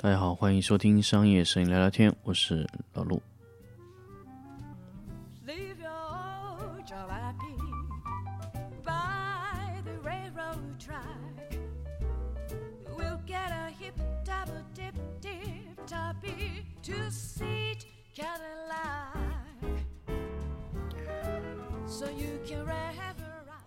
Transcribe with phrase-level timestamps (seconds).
[0.00, 3.20] 大家好，欢迎收听商业摄影聊聊天，我是老陆。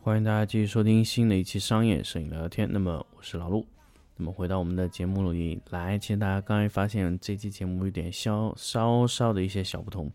[0.01, 2.69] 欢迎大家继续收听新的一期商业摄影聊聊天。
[2.71, 3.65] 那么我是老陆。
[4.21, 10.11] 那么回到我们的节目里来，其实大家刚才发现这期节目有点稍稍稍的一些小不同，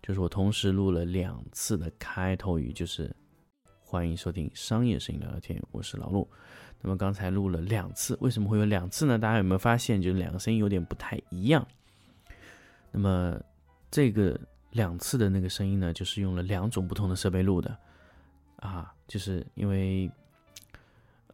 [0.00, 3.12] 就是我同时录了两次的开头语，就是
[3.82, 6.30] 欢迎收听商业声音聊聊天，我是老陆。
[6.80, 9.18] 那么刚才录了两次，为什么会有两次呢？
[9.18, 11.66] 大家有没有发现，就是两个声音有点不太一样？
[12.92, 13.36] 那么
[13.90, 14.38] 这个
[14.70, 17.76] 两次的那个声音呢，就是用了两种不同的设备录的。
[18.58, 20.08] 啊，就是因为，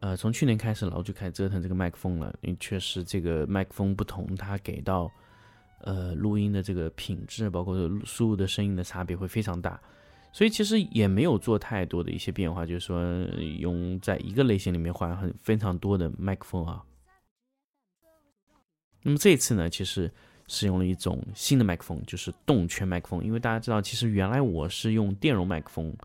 [0.01, 2.35] 呃，从去年开始，老陆就开始折腾这个麦克风了。
[2.41, 5.09] 因为确实这个麦克风不同，它给到
[5.81, 9.79] 呃录音的这个品质，包括输入的声音的差别会非常大。
[10.33, 13.01] 所以其实也没有做太多的一些变化，就是说
[13.59, 16.83] 用在一个类型里面换很非常多的麦克风啊。
[19.03, 20.11] 那么这次呢，其实
[20.47, 23.23] 使用了一种新的麦克风，就是动圈麦克风。
[23.23, 25.95] 因为大家知道，其实原来我是用电容麦克风。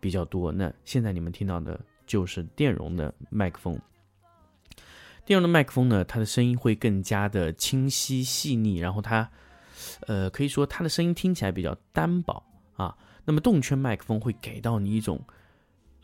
[0.00, 0.50] 比较多。
[0.50, 3.78] 那现在你们听到的就是电容的麦克风。
[5.24, 9.30] 电容的麦克风呢，它的声音会更加的清晰细腻，然后它，
[10.06, 12.42] 呃，可以说它的声音听起来比较单薄
[12.74, 12.96] 啊。
[13.24, 15.24] 那么动圈麦克风会给到你一种，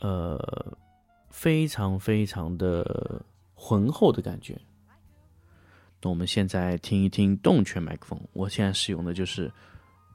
[0.00, 0.77] 呃，
[1.31, 3.21] 非常非常的
[3.55, 4.56] 浑厚的感觉。
[6.00, 9.50] 那我们现在听一听动圈麦克风，我现在使用的就是。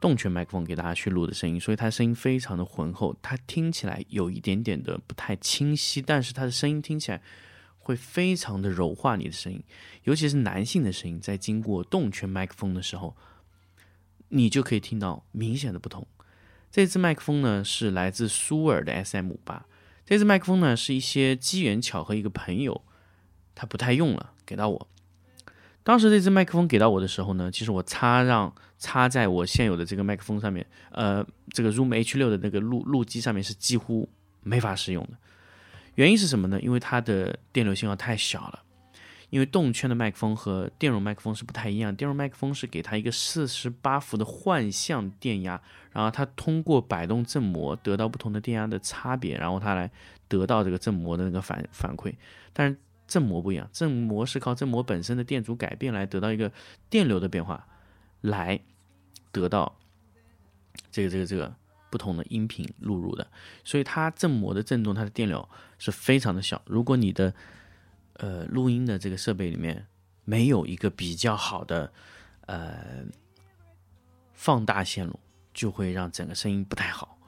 [0.04, 7.22] 动圈麦克风给大家去录的声音，所以它声音非常的浑厚，它听起来有一点点的不太清晰，但是它的声音听起来
[7.78, 9.64] 会非常的柔化你的声音，
[10.04, 13.16] 尤其是男性的声音，在经过动圈麦克风的时候，
[14.28, 16.06] 你就可以听到明显的不同。
[16.70, 19.66] 这支麦克风呢是来自舒尔的 SM 五八，
[20.06, 22.84] 这支麦克风呢是一些机缘巧合，一个朋友
[23.56, 24.88] 他不太用了，给到我。
[25.82, 28.54] 当时这支麦克风给到我的时候呢，其实我插让
[28.84, 34.10] 插在我现有的这个麦克风上面，呃，这个 Room H 六的那个录录机上面是几乎
[34.42, 35.12] 没法使用的。
[35.96, 36.60] 原因是什么呢？
[36.60, 38.60] 因为它的电流信号太小了。
[39.30, 45.60] 因为动圈的麦克风和电容麦克风是不太一样，电容麦克风是给它一个四十八伏的换向电压，
[45.94, 49.90] 然后它通过摆动振膜得到不同的电压的差别，然后它来
[50.28, 52.14] 得到这个振膜的那个反反馈，
[52.52, 52.78] 但是。
[53.06, 56.52] 振膜不一样，振膜是靠振膜本身的电阻改变来得到一个
[56.90, 57.68] 电流的变化，
[58.22, 58.60] 来
[59.34, 59.78] 得到
[60.90, 61.54] 这个这个这个
[61.90, 63.28] 不同的音频录入的。
[63.66, 66.62] 所以它振膜的振动，它的电流是非常的小。
[66.66, 67.34] 如果你的
[68.14, 69.86] 呃录音的这个设备里面
[70.24, 71.92] 没有一个比较好的
[72.46, 73.04] 呃
[74.32, 75.20] 放大线路，
[75.54, 77.20] 就会让整个声音不太好。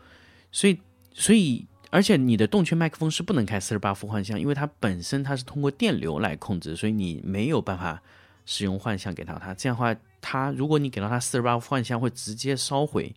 [0.49, 0.79] 所以，
[1.11, 1.67] 所以。
[1.91, 8.03] 而且你的动圈麦克风是不能开四十八伏换向，因为它本身它是通过电流来控制，所以你没有办法
[8.45, 9.53] 使用幻象给到它。
[9.53, 13.13] 这样的话，它如果你给到它四十八伏换向，会直接烧毁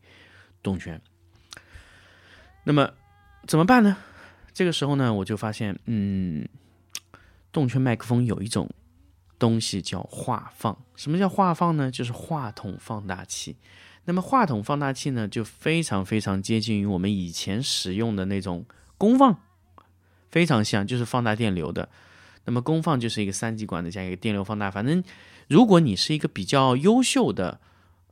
[0.63, 1.01] 动圈。
[2.65, 2.93] 那么
[3.47, 3.97] 怎么办呢？
[4.53, 6.49] 这个时候呢，我就发现，嗯，
[7.53, 8.69] 动圈麦克风有一种
[9.39, 10.77] 东西叫话放。
[10.97, 11.91] 什么叫话放呢？
[11.91, 13.57] 就是话筒放大器。
[14.05, 18.65] 那么话筒放大器呢，就非常非常接近于我们以前使用的那种
[18.97, 19.39] 功放，
[20.31, 21.89] 非常像，就是放大电流的。
[22.49, 24.71] 那么功放就是一个三极管的加一个电流放大。
[24.71, 25.05] 反正
[25.49, 27.61] 如果你是一个比较优秀的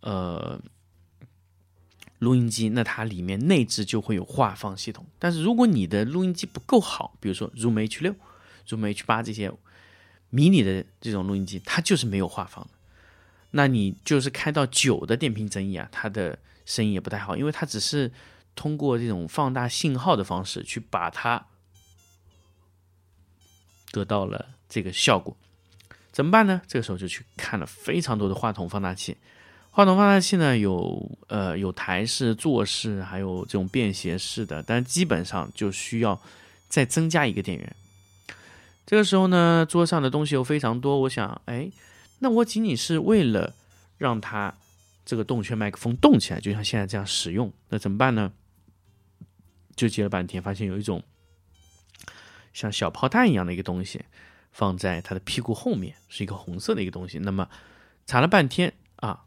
[0.03, 0.61] 呃
[2.19, 5.07] 录音机，那它里面内置就会有话放系统。
[5.19, 8.15] 但是如果你的录音机不够好，比如说 Zoom H 六、
[8.69, 9.51] Zoom H 八这些
[10.29, 12.69] 迷你的这种录音机，它就是没有话放。
[13.53, 18.13] 那你就是开到九的电平增益啊，它的声音也不太好，因为它只是
[18.55, 21.47] 通过这种放大信号的方式去把它
[23.97, 25.37] 得到了这个效果。
[26.13, 26.61] 怎么办呢？
[26.67, 29.17] 这个时候就去看了非常多的话筒放大器。
[29.71, 36.21] 话筒放大器呢，有呃有台式、座式，还有这种便携式的，但基本上就需要
[36.69, 37.77] 再增加一个电源。
[38.87, 41.71] 这个时候呢，桌上的东西又非常多，我想，哎。
[42.19, 43.53] 那我仅仅是为了
[43.99, 44.55] 让它
[45.05, 48.33] 这个动圈麦克风动起来，就像现在这样使用，那怎么办呢？
[49.77, 51.03] 就接了半天，发现有一种
[52.57, 54.01] 像小炮弹一样的一个东西
[54.51, 57.19] 放在它的屁股后面，是一个红色的一个东西。
[57.19, 57.47] 那么
[58.07, 59.25] 查了半天啊，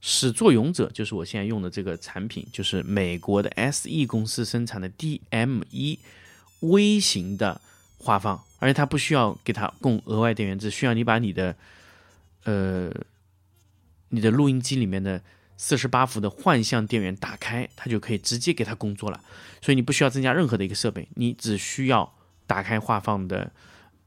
[0.00, 5.98] 始作俑者就是我现在用的这个产品，就是美国的 SE 公司生产的 DM 一
[6.60, 7.60] 微型的
[7.98, 11.54] 话放，而且它不需要给它供额外电源，只需要你把你的
[12.44, 12.90] 呃
[14.08, 15.22] 你的录音机里面的。
[15.58, 19.18] 四十八伏的幻象电源打开，它就可以直接给它工作了，
[19.62, 22.12] 所以你不需要增加任何的一个设备，你只需要
[22.46, 23.50] 打开话放的，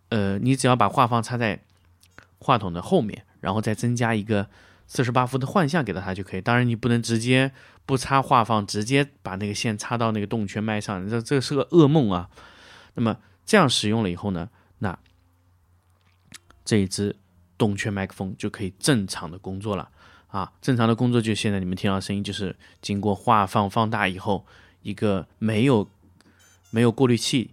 [0.10, 1.60] 呃，你只要把话放插在
[2.40, 4.48] 话筒的后面，然后再增加一个
[4.88, 6.42] 四十八伏的幻象给到它就可以。
[6.42, 7.52] 当然，你不能直接
[7.86, 12.30] 不插话放，直接把那个线插到那个动圈麦上，这这是个噩梦啊。
[12.96, 14.50] 那么这样使用了以后呢，
[14.80, 14.98] 那
[16.66, 17.16] 这一支
[17.58, 19.90] 动圈麦克风就可以正常的工作了。
[20.28, 24.46] 啊，正常的工作就现在你们听到声音，就是经过画放放大以后，
[24.84, 25.90] 一个没有
[26.70, 27.50] 没有过滤器，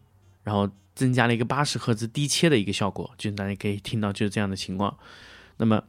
[0.47, 4.97] 然后增加了一个八十赫兹低切的一个效果，就是大家可以听到就是这样的情况。
[5.57, 5.83] 那么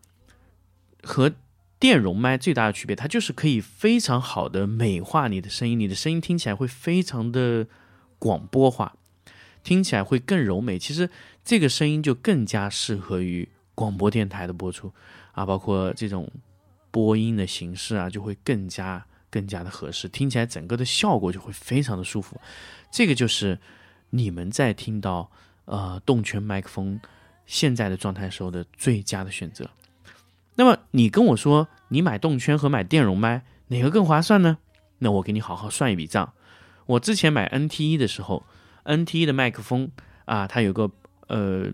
[1.04, 1.31] 和
[1.77, 7.68] 电容麦最大的区别，它就是可以非常好的美化你的声音，你的声音听起来会非常的
[8.18, 8.95] 广播化，
[9.63, 10.80] 听起来会更柔美。
[10.80, 11.09] 其实
[11.45, 14.92] 这个声音就更加适合于广播电台的播出
[15.33, 16.27] 啊，包括这种。
[16.89, 22.42] 播音的形式啊，就会更加更加的合适，听起来整个的效果就会非常的舒服。
[22.89, 23.59] 这个就是
[24.09, 25.30] 你们在听到
[25.65, 27.00] 呃动圈麦克风
[27.45, 29.69] 现在的状态时候的最佳的选择。
[30.56, 34.57] 那么你跟我说，你买动圈和买电容麦哪个更划算呢？
[35.00, 36.33] 那我给你好好算一笔账。
[36.86, 38.45] 我之前买 NT1 的时候
[38.86, 39.92] ，NT1 的麦克风
[40.25, 40.89] 啊，它有个
[41.27, 41.71] 呃，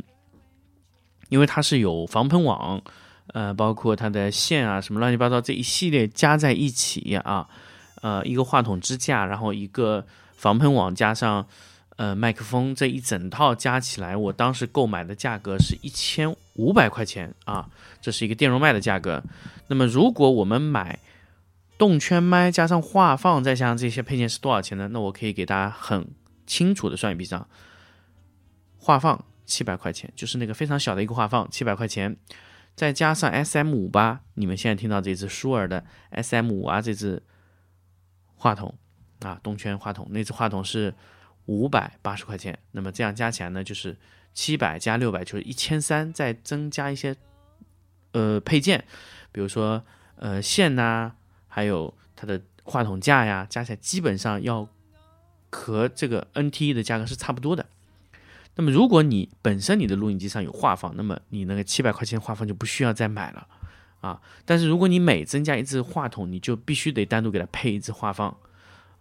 [1.29, 2.81] 因为它是有防喷网。
[3.27, 7.47] 呃，包括它的线啊，什么乱七八糟这一系列加在一起啊，
[8.01, 11.47] 呃，一个话筒支架，然后一个防喷网，加上
[11.97, 17.69] 呃麦克风，这一整套加起来，我当时购买的价格是一千五百块钱啊，
[18.01, 19.23] 这是一个电容麦的价格。
[19.67, 20.99] 那么如果我们买
[21.77, 24.87] 动圈麦加上话放，再加上这些配件是多少钱呢？
[24.91, 26.07] 那我可以给大家很
[26.45, 27.47] 清楚的算一笔账，
[28.77, 32.17] 话放七百块钱，就是那个非常小的一个话放，七百块钱。
[32.75, 37.21] 再加上 S M 五八，你们现在听到这只舒尔的 S M 五啊，这只
[38.35, 38.73] 话筒
[39.19, 40.91] 啊，动圈话筒，那只话筒是
[41.45, 42.57] 五百八十块钱。
[42.71, 43.97] 那么这样加起来呢，就是
[44.33, 46.11] 七百加六百，就是一千三。
[46.13, 47.15] 再增加一些
[48.11, 48.85] 呃配件，
[49.31, 49.83] 比如说
[50.15, 51.13] 呃线呐，
[51.47, 54.67] 还有它的话筒架呀，加起来基本上要
[55.51, 57.65] 和这个 N T E 的价格是差不多的。
[58.55, 63.47] 那么，如果你本身你的录音机上有话放，那么你那个七百块钱话放就不需要再买了
[63.99, 64.21] 啊。
[64.45, 68.37] 但是如果你每增加一支话筒，你就必须得单独给它配一支话放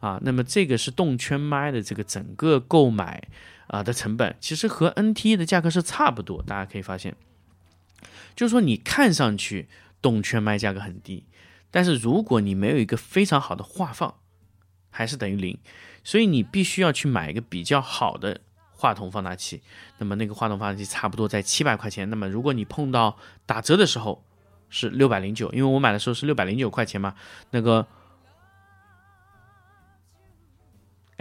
[0.03, 0.21] 啊。
[0.23, 3.27] 那么这个是动圈麦的这个整个购买
[3.69, 6.43] 啊的成本，其实和 NT 的价格是差不多。
[6.43, 7.17] 大家可以发现，
[8.37, 9.69] 就是说你看上去
[10.03, 11.25] 动圈麦价格很低，
[11.71, 14.15] 但是如果你没有一个非常好的话放，
[14.91, 15.59] 还是等于零。
[16.05, 18.41] 所以你必须要去买一个比较好的。
[18.75, 19.63] 话筒放大器，
[19.99, 22.11] 那么那个话筒放大器差不多在七百块钱。
[22.11, 24.25] 那么如果你碰到打折的时候
[24.71, 27.15] 是六百零九，因为我买的时候是六百零九块钱嘛。
[27.53, 27.87] 那个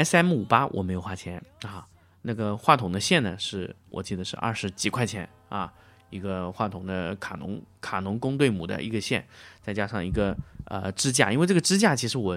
[0.04, 1.86] S M 五八我没有花钱啊。
[2.24, 5.74] 那个话筒的线呢，是我记得是二十几块钱啊。
[6.12, 9.26] 一个话筒的卡农卡农公对母的一个线，
[9.62, 12.36] 再加上一个呃支架，因为这个支架其实我，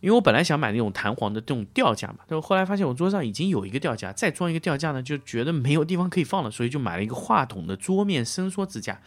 [0.00, 9.00] 因为我本来想买那种弹簧的这种吊架嘛，但是后来发现我桌上已经有一个吊架，再装一个吊架呢，就觉得没有地方可以放了，所以就买了一个话筒的桌面伸缩支架，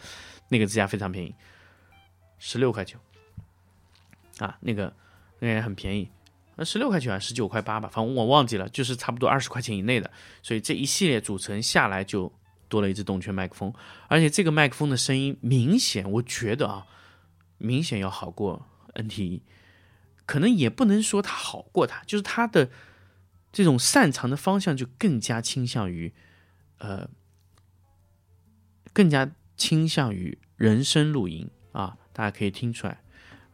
[0.48, 1.32] 那个支架非常便宜，
[2.40, 2.98] 十六块九，
[4.38, 4.92] 啊，那个
[5.38, 6.10] 那也很便宜，
[6.58, 10.10] 那十六块九还十九块八吧，反正我忘记了，就是差不多二十块钱以内的，
[10.42, 12.30] 所以这一系列组成下来就。
[12.70, 13.72] 多了一支动圈麦克风，
[14.08, 16.86] 而且这个麦克风的声音明显，我觉得啊，
[17.56, 19.40] 明显要好过 NT，
[20.26, 22.68] 可能也不能说它好过它，就是它的
[23.50, 26.12] 这种擅长的方向就更加倾向于，
[26.76, 27.08] 呃，
[28.92, 33.00] 更加倾向于人声录音啊，大家可以听出来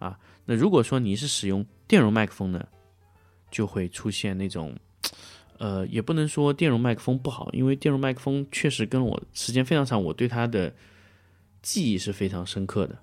[0.01, 0.19] 啊。
[0.47, 2.67] 那如果说你是使用电容麦克风呢，
[3.55, 4.75] 就会出现那种。
[5.59, 10.75] 呃，也不能说电容麦克风不好，因为电容麦克风确实跟我时间非常长，我对它的
[11.63, 12.99] 记忆是非常深刻的。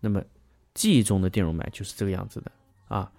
[0.00, 0.24] 那么
[0.72, 2.50] 记忆中的电容麦就是这个样子的
[2.88, 3.12] 啊。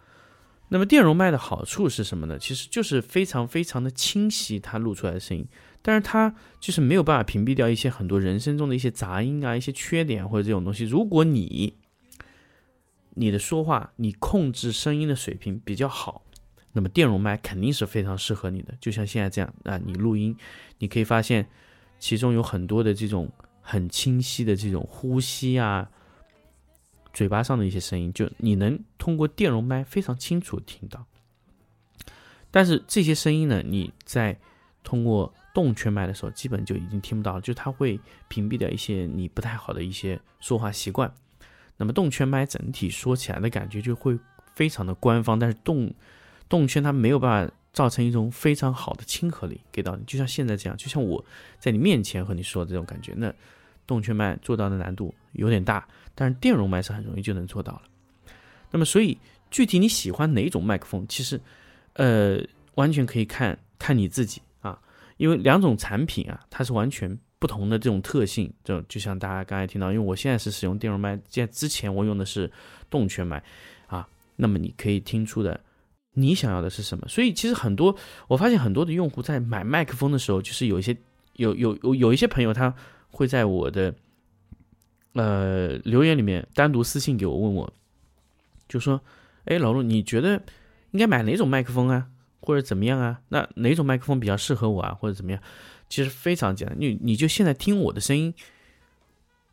[0.70, 2.40] 那么电容麦的好处是什么呢？
[2.40, 5.46] 其实就是非常非常的清晰，它录出来的声音，
[5.84, 10.86] 但是它就是没有办法屏蔽掉一些很多人声中的一些杂音啊、一些缺点或者这种东西。
[10.86, 11.76] 如果你
[13.14, 16.24] 你的说话，你控制声音的水平比较好，
[16.72, 18.74] 那么电容麦肯定是非常适合你的。
[18.80, 20.36] 就像现在这样啊，你录音，
[20.80, 21.48] 你可以发现
[22.00, 23.30] 其中有很多的这种
[23.62, 25.90] 很清晰的这种呼吸啊，
[27.14, 31.06] 嘴巴上的一些声音，就你能通过电容麦非常清楚听到。
[32.50, 34.38] 但是这些声音呢，你在
[34.84, 41.14] 通过动圈麦的时候，基本就已经听不到了，就它会屏蔽掉一些你不太好的一些说话习惯。
[41.82, 44.16] 那么动圈麦整体说起来的感觉就会
[44.54, 45.92] 非常的官方，但是动
[46.48, 51.26] 动圈它没有办法造成一种非常好的亲和力给到你，就像现在这样，就像我
[51.58, 53.14] 在你面前和你说这种感觉。
[53.18, 53.34] 那
[53.88, 57.82] 动圈麦做到的难度有点大，但是电容麦是很容易就能做到了。
[58.70, 59.18] 那么所以
[59.50, 61.42] 具体你喜欢哪种麦克风，其实
[61.94, 62.38] 呃
[62.76, 64.80] 完全可以看看你自己啊，
[65.18, 67.18] 因为两种产品啊它是完全。
[67.42, 72.52] 不同的这种特性，就就像大家刚才听到，因为我现在是使用电容麦，在之前我用的是
[72.88, 73.44] 动圈麦，
[73.88, 75.60] 啊，那么你可以听出的，
[76.14, 77.08] 你想要的是什么？
[77.08, 77.96] 所以其实很多，
[78.28, 80.96] 我发现很多的用户在买麦克风的时候，就是有一些
[81.34, 82.72] 有有有有一些朋友他
[83.10, 83.96] 会在我的
[85.14, 87.74] 呃留言里面单独私信给我问我，
[88.70, 89.02] 就说，
[89.46, 90.40] 哎，老陆，你觉得
[90.92, 92.08] 应该买哪种麦克风啊，
[92.42, 93.22] 或者怎么样啊？
[93.30, 95.42] 那哪种麦克风比较适合我啊，或者怎么样？
[95.88, 98.34] 其实非常简单，你你就现在听我的声音，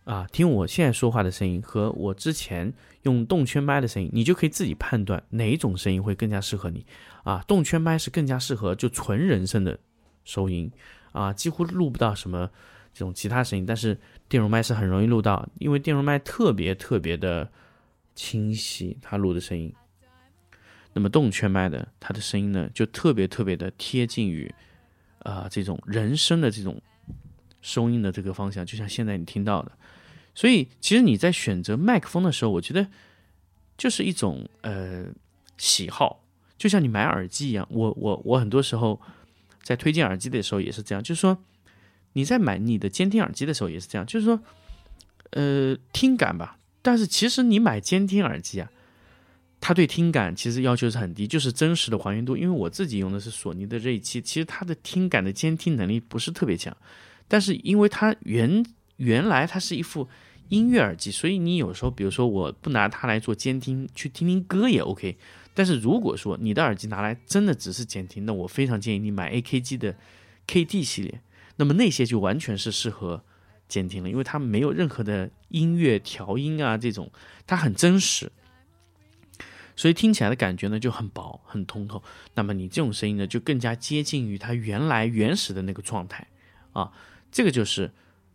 [0.04, 6.86] 啊，听我现在说话的声音和我之前用动圈麦的声音，你就可以自己判断哪种声音会更加适合你。
[7.24, 9.78] 啊，动圈麦是更加适合就纯人声的
[10.24, 10.70] 收音，
[11.12, 12.48] 啊，几乎录不到什么
[12.94, 13.66] 这种其他声音。
[13.66, 17.50] 但是电容麦是很容易录到，因为电容麦特别特别的
[18.14, 19.74] 清晰，它录的声音。
[20.98, 24.52] 那么动圈麦的它的声音呢，就特别特别的贴近于。
[25.20, 26.80] 啊，这种人声的这种
[27.60, 29.72] 收音的这个方向，就像现在你听到的，
[30.32, 32.88] 所以其实你在选择麦克风的时候，我觉得
[33.76, 35.06] 就是一种呃
[35.58, 36.24] 喜好，
[36.56, 37.66] 就像你买耳机一样。
[37.68, 38.98] 我我我很多时候
[39.62, 41.36] 在推荐耳机的时候也是这样，就是说
[42.12, 44.40] 你在买你的监听耳机的时候也是这样，就是说
[45.32, 46.58] 呃听感吧。
[46.80, 48.70] 但是其实你买监听耳机啊。
[49.60, 52.36] 它对听感其实要求是很低，就是真实的还原度。
[52.36, 56.76] 因为我自己用的是索尼的 Z7，其实它的听感的监听能力不是特别强。
[57.26, 58.64] 但是因为它原
[58.96, 60.08] 原来它是一副
[60.48, 65.16] 音乐耳机，所以你有时候，比如说我不拿它来做监听，去听听歌也 OK。
[65.52, 69.96] 但是如果说你的耳机拿来真的只是监听，那我非常建议你买 AKG 的
[70.46, 71.20] KT 系列，
[71.56, 73.24] 那么那些就完全是适合
[73.68, 77.10] 监听了，因为它没有任何的音乐调音啊这种，
[77.44, 78.30] 它很真实。
[79.78, 82.02] 所以听起来的感觉呢就很薄很通透，
[82.34, 86.26] 那么你这种声音呢就更加接近于它原来原始的那个状态，
[86.72, 86.90] 啊，
[87.30, 87.90] 这个就是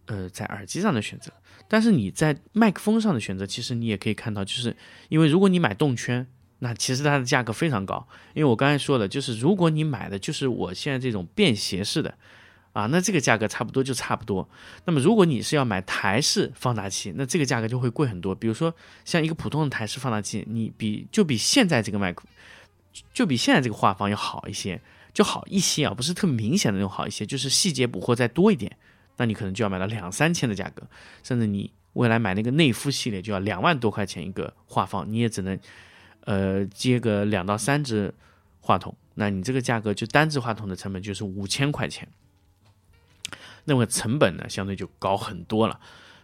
[0.05, 1.33] 呃在耳机上的选择。
[1.67, 4.75] 但是你在麦克风上的选择，其实你也可以看到，就是
[5.09, 6.25] 因为如果你买动圈，
[6.59, 8.07] 那其实它的价格非常高。
[8.33, 12.17] 因为我刚才说了，就是如果你买的就是我现在这种便携式的。
[12.73, 14.49] 啊，那这个价格差不多就差不多。
[14.85, 18.33] 那么如果你是要买台式放大器，那这个价格就会贵很多。
[18.33, 18.73] 比如说
[19.05, 22.25] 像一个普通的台式放大器，你比就比现在这个麦克，
[23.13, 24.81] 就比现在这个画放要好一些，
[25.13, 28.75] 就好一些啊，不是特明显的那种好一些，就是细节捕获再多一点，
[29.17, 30.81] 那你可能就要买到两三千的价格，
[31.21, 35.59] 甚至你未来买那个内夫系列就要两万多块钱一个画放，你也只能
[36.21, 38.11] 呃接个两到三支
[38.61, 42.07] 话筒，那你这个价格就单支话筒的成本就是五千块钱。
[43.65, 45.79] 那么成本呢，相对就高很多了。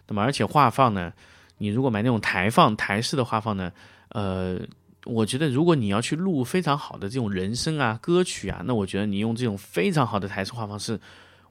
[0.07, 1.13] 那么而且画放呢，
[1.57, 3.71] 你如果买那种台放台式的画放呢，
[4.09, 4.59] 呃，
[5.05, 10.99] 我觉得如果你要去录非常好的这种人声啊、歌曲啊，那我觉得你用这种非常好的台式画放是，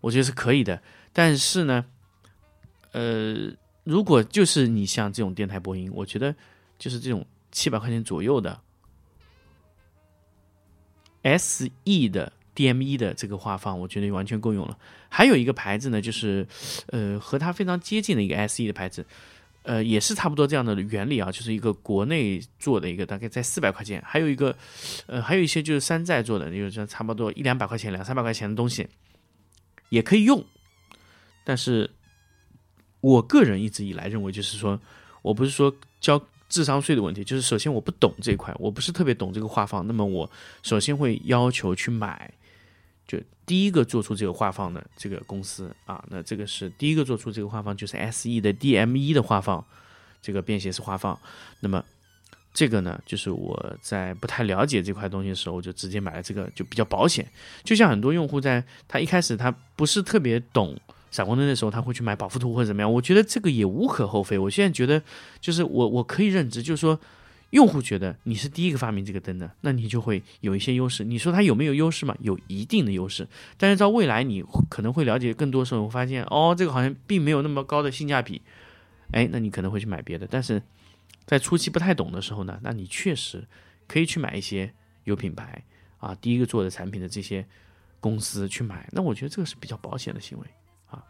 [0.00, 0.82] 我觉得是可以的。
[1.12, 1.84] 但是呢，
[2.92, 3.50] 呃，
[3.84, 6.34] 如果就是你像这种电台播音，我觉得
[6.78, 8.60] 就是这种七百块钱左右的
[11.22, 11.70] SE
[12.12, 12.32] 的。
[12.58, 14.76] DME 的这个画放，我觉得完全够用了。
[15.08, 16.44] 还有一个牌子呢，就是，
[16.88, 19.06] 呃，和它非常接近的一个 SE 的牌子，
[19.62, 24.02] 呃，也是差不多这样的原理啊，就是一个国内做的一个，大概在四百块钱。
[24.04, 24.56] 还有一个，
[25.06, 28.88] 呃，还有一些就是山寨做的，就是差不多一两百块钱、两三百块钱的东西，
[29.90, 30.44] 也可以用。
[31.44, 31.88] 但是，
[33.00, 34.80] 我个人一直以来认为，就是说
[35.22, 36.20] 我不是说交。
[36.50, 40.30] 智商税的问题，就是首先我不懂这块，我不是特别懂这个画放，那么我
[40.62, 42.32] 首先会要求去买。
[43.08, 49.64] 就第一个做出这个画放的这个公司啊，那这个是第一个做出这个画放，就是 S E 的 D M 一的画放，
[50.20, 51.18] 这个便携式画放。
[51.60, 51.82] 那么
[52.52, 57.26] 这个呢，就是我在不太了解这块东西的时候，我就直接买了这个，就比较保险。
[57.64, 60.78] 就像很多用户在他一开始他不是特别懂
[61.10, 64.36] 闪光灯的时候，他会去买保护图或者怎么样，我觉得这个也无可厚非。
[64.36, 65.02] 我现在觉得
[65.40, 67.00] 就是我我可以认知，就是说
[67.50, 71.02] 用户觉得你是第一个发明这个灯的，那你就会有一些优势。
[71.02, 72.14] 你说它有没有优势嘛？
[72.20, 73.26] 有一定的优势。
[73.56, 78.42] 但是到未来，你可能会了解更多时候，发现哦，这个好像并没有那么高的性价比。
[79.12, 80.26] 哎，那你可能会去买别的。
[80.30, 80.62] 但是
[81.24, 83.42] 在初期不太懂的时候呢，那你确实
[83.86, 84.70] 可以去买一些
[85.04, 85.64] 有品牌
[85.96, 87.46] 啊，第一个做的产品的这些
[87.98, 88.86] 公司去买。
[88.92, 90.46] 那我觉得这个是比较保险的行为
[90.90, 91.02] 啊。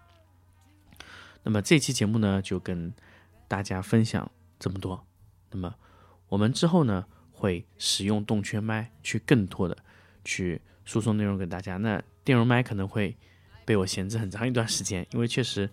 [1.43, 2.95] 那么这期节目呢，就跟
[3.49, 4.31] 大家分享
[4.61, 5.05] 这么多。
[5.51, 5.75] 那么。
[6.29, 9.77] 我们之后呢会使用动圈麦去更多的
[10.25, 11.77] 去输送内容给大家。
[11.77, 13.17] 那电容麦可能会
[13.65, 15.69] 被我闲置很长一段时间，因为确实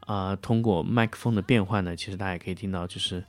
[0.00, 3.24] 啊，通过麦克风的变换呢，其实大家也可以听到，就是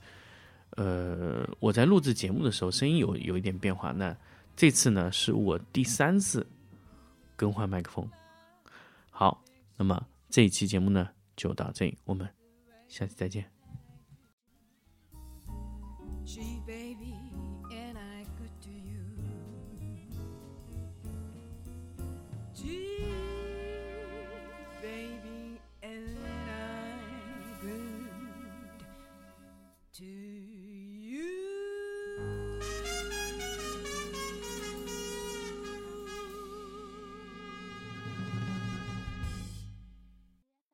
[0.70, 3.92] 呃，我在录制节目的时候声音有有一点变化。
[3.92, 4.14] 那
[4.54, 6.46] 这次呢是我第三次
[7.34, 8.10] 更换麦克风。
[9.10, 9.42] 好，
[9.76, 12.28] 那么这一期节目呢就到这里，我们
[12.88, 13.55] 下期再见。